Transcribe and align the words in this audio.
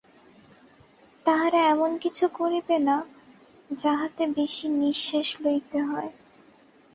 তাহারা 1.25 1.59
এমন 1.67 1.91
কিছু 1.97 2.25
করিবে 2.33 2.77
না, 2.79 2.97
যাহাতে 3.75 4.23
বেশী 4.35 4.67
নিঃশ্বাস 4.79 5.29
লইতে 5.43 5.79
হয়। 5.81 6.11